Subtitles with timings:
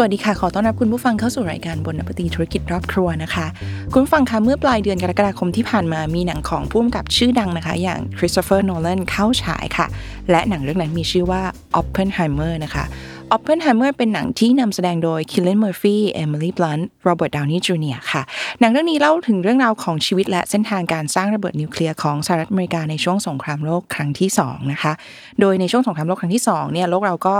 [0.00, 3.46] สวัสดีค่ะ ขอต้อนรับคุณผู้ฟังเข้าสู่รายการบนนปตีธุรกิจรอบครัวนะคะ
[3.92, 9.86] คุณผู้ฟังคะเมื่อปลายเดือนกรกฎาคมที่ผ่านมามีหนังของผู้กำกับชื่อดังนะคะ อย่างคริสโตเฟอร์โนแลนเข้าฉายค่ะ
[10.30, 11.42] และหนังเรื่องนั้นมีชื่อว่า
[11.80, 12.84] Oppenheimer นะคะ
[13.36, 18.22] Oppenheimer เป็นหนังที่นำแสดงโดยคิลเลียนเมอร์ฟีเอมิลี่บลันต์โรเบิร์ตดาวนีย์จูเนียร์ค่ะ
[18.60, 24.92] หนังเรื่องนี้เล่าถึงเรื่องราวของชีวิตและเส้นทางการสร้างระเบิดนิวเคลียร์ของสหรัฐอเมริกาในช่วงสงครามโลกครั้งที่2นะคะ
[25.40, 27.34] โดยในช่วงสงครามโลกครั้งที่2เนี่ยโลกเราก็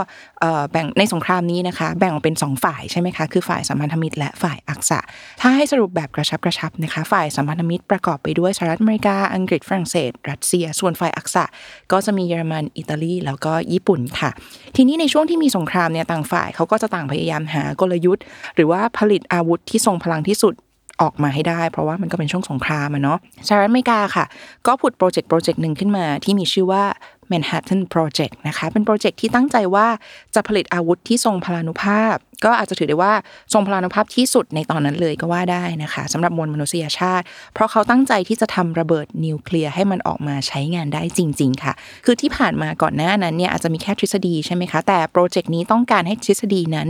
[0.72, 4.98] แบ่งในสงครามนี้นะคะ แบ่งออกเป็น 2 ฝ่ายใช่ไหมคะ คือฝ่ายสัมพันธมิตรและฝ่ายอักษะ
[5.40, 11.44] ถ้าให้สรุปแบบกระชับกระชับนะคะ ฝ่ายสัมพันธมิตรประกอบไปด้วยสหรัฐอเมริกา อังกฤษ ฝรั่งเศส รัสเซีย ส่วนฝ่ายอักษะ
[11.92, 14.30] ก็จะมีเยอรมัน อิตาลี แล้วก็ญี่ปุ่นค่ะ
[14.76, 18.22] ทีนี้ในช่วงที่มีสงครามตามเนี่ยต่างฝ่ายเขาก็จะต่างพยายามหากลยุทธ์
[18.54, 20.54] หรือว่าผลิตอาวุธที่ทรงพลังที่สุด
[21.02, 23.18] ออกมาให้ได้ เพราะว่ามันก็เป็นช่วงสงครามอะเนาะ
[23.48, 24.24] สหรัฐอเมริกาค่ะ
[24.66, 26.84] ก็ผุดโปรเจกต์โปรเจกต์หนึ่งขึ้นมาที่มีชื่อว่า
[27.32, 29.86] Manhattan Project นะคะ เป็นโปรเจกต์ที่ตั้งใจว่า
[30.34, 33.12] จะผลิตอาวุธที่ทรงพลานุภาพ ก็อาจจะถือได้ว่า
[33.52, 37.24] ทรงพลานุภาพที่สุดในตอนนั้นเลยก็ว่าได้นะคะสำหรับมวลมนุษยชาติ
[37.54, 41.72] เพราะเขาตั้งใจที่จะทำระเบิดนิวเคลียร์ให้มันออกมาใช้งานได้จริง ๆ ค่ะ
[42.04, 46.88] คือที่ผ่านมาก่อนหน้านั้นเนี่ยอาจจะมีแค่ทฤษฎีใช่ไหมคะ แต่โปรเจกต์นี้ต้องการให้ทฤษฎีนั้น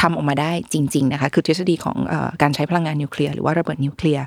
[0.00, 4.24] ทำออกมาได้จริง ๆ นะคะ คือทฤษฎีของการใช้พลังงานนิวเคลียร์หรือว่าระเบิดนิวเคลียร์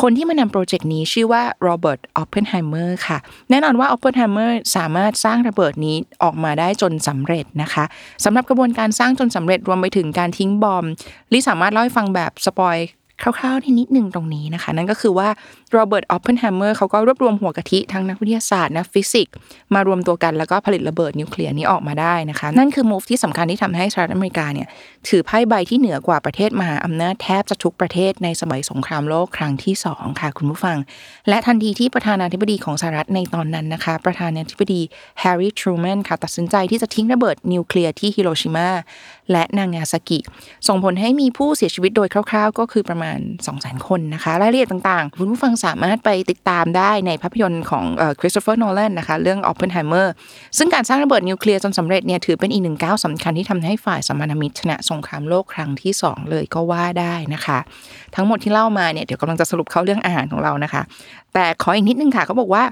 [0.00, 3.18] คนที่มานำโปรเจกต์นี้ชื่อว่าโรเบิร์ตออปเพนไฮเมอร์ค่ะ
[3.50, 7.84] แน่นอนว่าออปเพนไฮเมอร์สามารถสร้างระเบิดนี้ออกมาได้จนสำเร็จนะคะ
[8.24, 10.84] สำหรับกระบวนการสร้างจนสำเร็จรวมไปถึงการทิ้ง bomb
[11.32, 12.76] ลิสามารถเล่าให้ฟังแบบ spoil
[13.38, 15.28] คร่าวๆที่นิดหนึ่งตรงนี้นะคะ นั่นก็คือว่า
[15.72, 19.34] โรเบิร์ตออปเพนไฮเมอร์เขาก็รวบรวมหัวกะทิทั้งนักวิทยาศาสตร์นักฟิสิกส์
[19.74, 24.68] มารวมตัวกันแล้วก็ผลิตระเบิดนิวเคลียร์นี้ออกมาได้นะคะ นั่นคือ move ที่สำคัญที่ทำให้สหรัฐอเมริกาเนี่ย
[25.08, 30.78] ถือไพ่ใบที่เหนือกว่าประเทศมหาอำนาจแทบจะทุกประเทศในสมัยสงครามโลกครั้งที่สองค่ะคุณผู้ฟัง
[31.28, 34.80] และทันทีที่ประธานาธิบดีของสหรัฐในตอนนั้นนะคะ ประธานาธิบดี
[35.20, 38.68] แฮร์รี่ทรูแมนค่ะตัดสินใจที่จะทิ้งระเบิดนิวเคลียร์ที่ฮิโรชิมา
[39.32, 40.18] และนางาซากิ
[40.68, 43.18] ส่งผลให้มีผู้เสียชีวิตโดยคร่าว ๆ ก็คือประมาณ
[43.52, 47.84] 200,000คนนะคะ รายละเอียดต่างๆ คุณผู้ฟังสามารถไปติดตามได้ในภาพยนตร์ของ
[48.20, 50.06] คริสโตเฟอร์โนแลนนะคะ เรื่อง Oppenheimer
[50.58, 57.58] ซึ่งการสร้างระเบิดนิวเคลียร์จนสำเร็จเนี่ยถือเป็นอีกหนึ่งก้าวสำคัญที่ทำให้ฝ่ายสัมพันธมิตรชนะสงครามโลกครั้งที่ 2 เลยก็ว่าได้นะคะ
[58.14, 60.82] ทั้งหมดที่เล่ามาเนี่ยเดี๋ยวกำลังจะสรุปเข้าเรื่องอาหารของเรานะคะ
[61.34, 62.64] แต่ขออีกนิดนึงค่ะเขาบอกว่า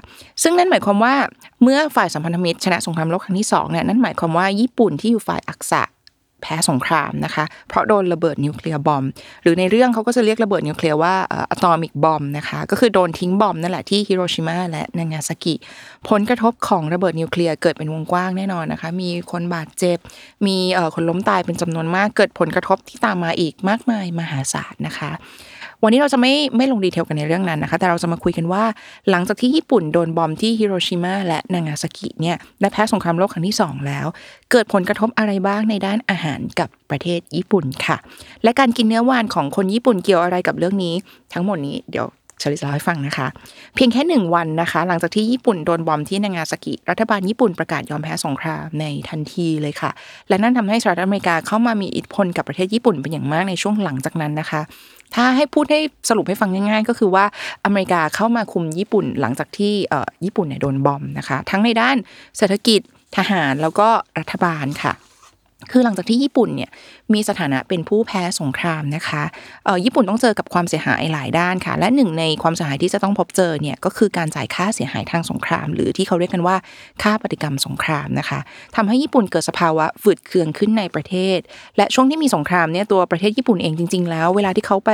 [0.43, 1.15] ซึ่งนั่นหมายความว่า
[1.63, 5.81] เมื่อฝ่ายสัมพันธมิตรชนะสงครามโลกครั้งที่2เนี่ยนั่นหมายความว่าญี่ปุ่นที่อยู่ฝ่ายอักษะ
[6.43, 9.03] แพ้สงครามนะคะ เพราะโดนระเบิดนิวเคลียร์ bomb
[9.43, 11.15] หรือในเรื่องเขาก็จะเรียกระเบิดนิวเคลียร์ว่า
[11.51, 15.55] atomic bomb นะคะ ก็คือโดนทิ้ง bomb นั่นแหละที่ฮิโรชิมาและนางาซากิ
[16.09, 19.97] ผลกระทบของระเบิดนิวเคลียร์เกิดเป็นวงกว้างแน่นอนนะคะ มีคนบาดเจ็บ
[20.47, 20.57] มี
[20.95, 25.11] คนล้มตายเป็นจำนวนมาก เกิดผลกระทบที่ตามมาอีกมากมายมหาศาลนะคะ
[25.85, 28.63] วันนี้เราจะไม่ไม่ลง detail กันในเรื่องนั้นนะคะ แต่เราจะมาคุยกันว่า
[29.09, 34.07] หลังจากที่ญี่ปุ่นโดนบอมที่ฮิโรชิมาและนางาซากิเนี่ยได้แพ้สงครามโลกครั้งที่ 2 แล้ว
[34.51, 37.97] เกิดผลกระทบอะไรบ้างในด้านอาหารกับประเทศญี่ปุ่นค่ะ
[38.43, 40.95] และการกินเนื้อวานของคนญี่ปุ่นเกี่ยวอะไรกับเรื่องนี้
[41.33, 42.07] ทั้งหมดนี้เดี๋ยว
[42.43, 43.27] ชลิสเล่าให้ฟังนะคะ
[43.75, 49.91] เพียงแค่หนึ่งวันนะคะ หลังจากที่ญี่ปุ่นโดนบอมที่นางาซากิ รัฐบาลญี่ปุ่นประกาศยอมแพ้สงครามในทันทีเลยค่ะ
[50.29, 54.61] และนั่นทำให้สหรัฐอเมริกาเข้ามามีอิทธิพลกับประเทศญี่ปุ่นเป็นอย่างมากในช่วงหลังจากนั้นนะคะ
[55.15, 57.25] ถ้าให้พูดให้สรุปให้ฟังง่ายๆ ก็คือว่า
[57.65, 59.73] อเมริกาเข้ามาคุมญี่ปุ่นหลังจากที่
[60.23, 61.95] ญี่ปุ่นเนี่ยโดนบอมนะคะ ทั้งในด้าน
[62.37, 62.81] เศรษฐกิจ
[63.17, 63.87] ทหารแล้วก็
[64.19, 64.93] รัฐบาลค่ะ
[65.71, 66.69] คือหลังจากที่ญี่ปุ่นเนี่ย
[67.13, 69.23] มีสถานะเป็นผู้แพ้สงครามนะคะ
[69.65, 76.55] เอ่อญี่ปุ่นต้องเจอกับความเสียหายหลายด้านค่ะ และหนึ่งในความเสียหายที่จะต้องพบเจอเนี่ยก็คือการจ่ายค่าเสียหายทางสงคราม หรือที่เขาเรียกกันว่า
[77.03, 78.39] ค่าปฏิกรรมสงครามนะคะ
[78.75, 81.39] ทำให้ญี่ปุ่นเกิดสภาวะฝืดเคืองขึ้นในประเทศ
[81.77, 84.91] และช่วงที่มีสงครามเนี่ยตัวประเทศญี่ปุ่นเองจริง ๆ แล้ว เวลาที่เขาไป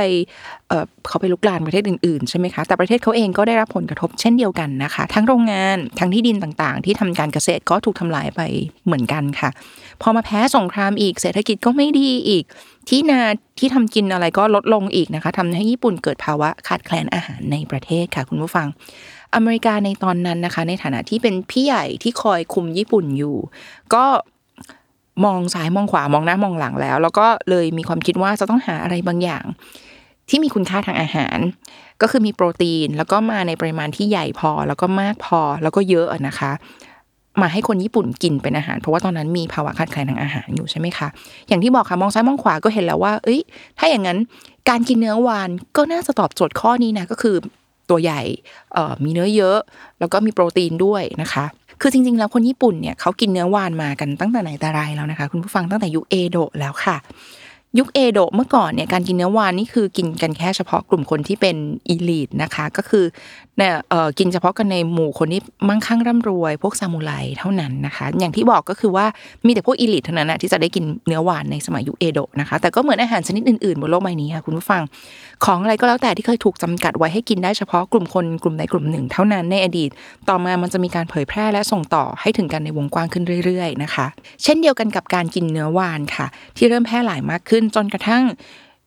[0.68, 8.40] เอ่อเขาไปลุกลานประเทศอื่นๆใช่ไหมคะแต่ประเทศเขาเองก็ได้รับผลกระทบเช่นเดียวกันนะคะ ทั้งโรงงานทั้งที่ดินต่างๆ ที่ทำการเกษตรก็ถูกทำลายไป
[8.86, 9.50] เหมือนกันค่ะ
[10.02, 12.44] พอมาแพ้สงครามอีก เศรษฐกิจก็ไม่ดีอีก
[12.88, 13.20] ที่นา
[13.58, 18.66] ที่ทำกินอะไรก็ลดลงอีกนะคะทำให้ญี่ปุ่นเกิดภาวะขาดแคลนอาหารในประเทศค่ะคุณผู้ฟัง
[19.34, 23.36] อเมริกาในตอนนั้นนะคะ ในฐานะที่เป็นพี่ใหญ่ที่คอยคุมญี่ปุ่นอยู่
[23.94, 24.04] ก็
[25.24, 29.44] มองซ้ายมองขวามองหน้ามองหลังแล้ว แล้วก็เลยมีความคิดว่าจะต้องหาอะไรบางอย่าง
[30.28, 31.38] ที่มีคุณค่าทางอาหาร
[32.00, 36.52] ก็คือมีโปรตีน แล้วก็มาในปริมาณที่ใหญ่พอ แล้วก็มากพอแล้วก็เยอะนะคะ
[37.42, 41.08] มาให้คนญี่ปุ่นกินเป็นอาหาร เพราะว่าตอนนั้นมีภาวะขาดแคลนทางอาหารอยู่ใช่ไหมคะ
[41.48, 43.40] อย่างที่บอกค่ะมองซ้ายมองขวาก็เห็นแล้วว่า เอ้ย
[43.78, 44.18] ถ้าอย่างนั้น
[44.68, 47.36] การกินเนื้อวานก็น่าจะตอบโจทย์ข้อนี้นะก็คือ
[47.90, 48.20] ตัวใหญ่
[48.72, 49.58] เอ่อมีเนื้อเยอะ
[50.00, 51.44] แล้วก็มีโปรตีนด้วยนะคะ
[51.80, 56.96] คือจริง ๆ แล้วคนญี่ปุ่นเนี่ยเขากินเนื้อวานมากันตั้งแต่ไหนแต่ไรแล้วนะคะ คุณผู้ฟังตั้งแต่ยุคเอโดะแล้วค่ะ
[57.78, 61.56] ยุคเอโดะเมื่อก่อนเนี่ยการกินเนื้อวานนี่คือกินกันแค่เฉพาะกลุ่มคนที่เป็น
[61.88, 63.04] อีลิทนะคะ ก็คือ
[63.58, 69.06] เนี่ยเออกินเฉพาะกันในหมู่คนที่มั่งคั่งร่ำรวย พวกซามูไรเท่านั้นนะคะ อย่างที่บอกก็คือว่า
[69.46, 74.82] มีแต่พวกอีลิทเท่านั้นนะที่จะได้กินเนื้อวานในสมัยยุคเอโดะนะคะ แต่ก็เหมือนอาหารชนิดอื่นๆบนโลกใบนี้ค่ะคุณผู้ฟัง
[75.44, 79.90] ของอะไรก็แล้วแต่ที่เคยถูกจำกัดไว้ให้กินได้เฉพาะกลุ่มคนกลุ่มใดกลุ่มหนึ่ง เท่านั้นในอดีต
[80.28, 84.06] ต่อมามันจะมีการเผยแพร่และส่งต่อให้ถึงกันในวงกว้างขึ้นเรื่อย ๆนะคะ
[84.42, 86.26] เช่นเดียวกันกับการกินเนื้อวานค่ะ
[86.56, 88.24] ที่เริ่มแพร่หลายมากขึ้นจนกระทั่ง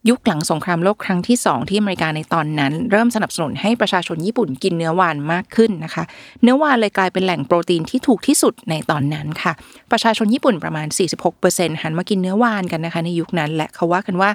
[0.10, 6.04] ยุคหลังสงครามโลกครั้งที่ 2 ที่อเมริกาในตอนนั้น เริ่มสนับสนุนให้ประชาชนญี่ปุ่นกินเนื้อวานมากขึ้นนะคะ
[6.42, 9.54] เนื้อวานเลยกลายเป็นแหล่งโปรตีนที่ถูกที่สุดในตอนนั้นค่ะ
[9.92, 10.88] ประชาชนญี่ปุ่นประมาณ
[11.36, 14.30] 46%หันมากินเนื้อวานกันนะคะ ในยุคนั้น และเขาว่ากันว่า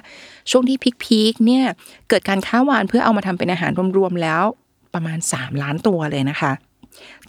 [0.51, 1.63] ช่วงที่พีคๆเนี่ย
[2.09, 4.43] เกิดการค้าวานเพื่อเอามาทำเป็นอาหารรวมๆแล้ว
[4.93, 6.51] ประมาณ 3 ล้านตัวเลยนะคะ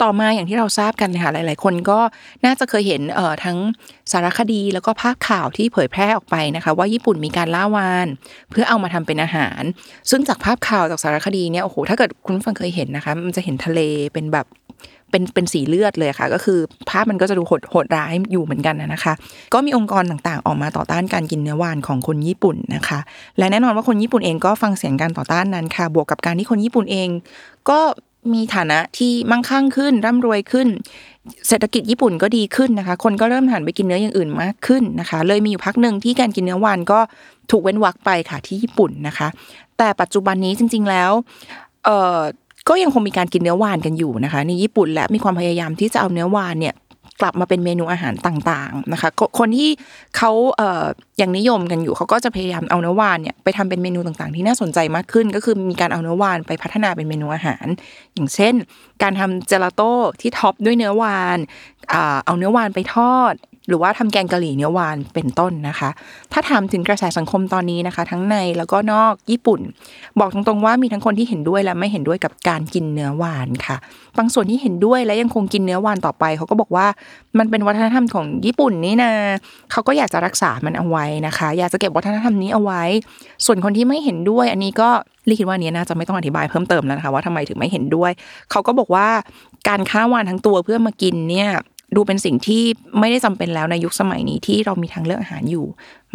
[0.03, 1.99] ต่อมาอย่างที่เราทราบกันค่ะหลาย ๆ คนก็
[2.45, 3.59] น่าจะเคยเห็นเอ่อทั้ง
[4.13, 8.07] สารคดีแล้วก็ภาพข่าวที่เผยแพร่ออกไปนะคะ ว่าญี่ปุ่นมีการล่าวาน
[8.51, 9.63] เพื่อเอามาทำเป็นอาหาร
[10.11, 13.81] ซึ่งจากภาพข่าวจากสารคดีเนี่ยโอ้โหถ้าเกิดคุณฟังเคยเห็นนะคะ มันจะเห็นทะเล
[14.13, 14.47] เป็นแบบ
[15.11, 16.59] เป็นเป็นสีเลือดเลยค่ะ ก็คือ
[16.89, 19.13] ภาพมันก็จะดูโหดโหดร้ายอยู่เหมือนกันนะคะ
[19.55, 22.99] ก็มีองค์กรต่างๆ ออกมาต่อต้านการกินเนื้อวานของคนญี่ปุ่นนะคะ
[23.39, 27.09] และแน่นอนว่าคนญี่ปุ่นเองก็ฟังเสียงการต่อต้านนั้นค่ะ บวกกับการที่คนญี่ปุ่นเอง
[27.71, 27.81] ก็
[28.33, 30.69] มีฐานะที่มั่งคั่งขึ้นร่ำรวยขึ้น
[31.49, 36.99] เศรษฐกิจญี่ปุ่นก็ดีขึ้นนะคะ คนก็เริ่มหันไปกินเนื้ออย่างอื่นมากขึ้นนะคะ เลยมีอยู่พักหนึ่งที่การกินเนื้อวานก็
[37.51, 39.29] ถูกเว้นวรรคไปค่ะที่ญี่ปุ่นนะคะ
[39.79, 41.11] แต่ปัจจุบันนี้จริง ๆ แล้ว
[41.85, 42.19] เอ่อ
[42.69, 46.75] ก็ยังคงมีการกินเนื้อวานกันอยู่นะคะในญี่ปุ่นและมีความพยายามที่จะเอาเนื้อวานเนี่ย
[47.21, 49.09] กลับมาเป็นเมนูอาหารต่างๆนะคะ
[49.39, 49.71] คนที่
[50.17, 50.85] เขาเอ่อ
[51.21, 57.67] ยังนิยมกันอยู่เขาก็จะพยายามเอาเนื้อวานเนี่ยไปทำเป็นเมนูต่างๆ ที่น่าสนใจมากขึ้น ก็คือมีการเอาเนื้อวานไปพัฒนาเป็นเมนูอาหาร
[58.15, 58.55] อย่างเช่น
[59.03, 61.39] การทำเจลาโต้ที่ท็อปด้วยเนื้อวาน
[62.25, 63.35] เอาเนื้อวานไปทอด
[63.71, 65.91] หรือว่าทำแกงกะหรี่เนื้อวานเป็นต้นนะคะ
[66.33, 69.61] ถ้าถามถึงกระแสสังคมตอนนี้นะคะ ทั้งในแล้วก็นอกญี่ปุ่น
[70.21, 73.77] บอกตรงๆว่ามีทั้งคนที่เห็นด้วยและไม่เห็นด้วยกับการกินเนื้อวานค่ะ
[74.19, 76.87] บางส่วนที่เห็นด้วยและยังคงกินเนื้อวานต่อไป เขาก็บอกว่า
[77.39, 79.11] มันเป็นวัฒนธรรมของญี่ปุ่นนี่นะ
[79.71, 82.83] เขาก็อยากจะรักษามันเอาไว้นะคะ อยากจะเก็บวัฒนธรรมนี้เอาไว้
[83.47, 84.89] ส่วนคนที่ไม่เห็นด้วย อันนี้ก็
[85.29, 88.11] ลี่คิดว่านี้น่าจะไม่ต้องอธิบายเพิ่มเติมแล้วนะคะว่าทำไมถึงไม่เห็นด้วย
[88.51, 89.09] เขาก็บอกว่า
[89.69, 91.49] การฆ่าวานทั้งตัวเพื่อมากินเนี่ย
[91.97, 92.63] ดูเป็นสิ่งที่
[92.99, 95.67] ไม่ได้จำเป็นแล้วในยุคสมัยนี้ที่เรามีทางเลือกอาหารอยู่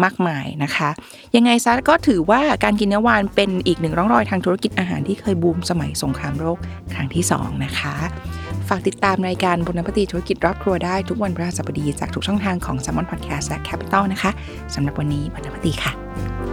[0.03, 0.89] มากมายนะคะ
[1.35, 6.57] ยังไงซะก็ถือว่าการกินเนื้อวานเป็นอีกหนึ่งร่องรอยทางธุรกิจอาหารที่เคยบูมสมัยสงครามโลก
[6.93, 7.95] ครั้งที่สองนะคะ
[8.69, 14.31] ฝากติดตามรายการบนนปฏิธุรกิจรอบครัวได้ทุกวันพฤหัสบดีจากทุกช่องทางของ s ซ m o n Podcast และ Capital นะคะ
[14.75, 16.44] สำหรับวันนี้บนนปฏิค่ะ